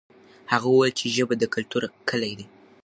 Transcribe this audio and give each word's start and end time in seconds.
هغه 0.51 0.67
وویل 0.69 0.93
چې 0.99 1.05
ژبه 1.15 1.35
د 1.37 1.43
کلتور 1.53 1.83
کلي 2.09 2.33
ده. 2.39 2.45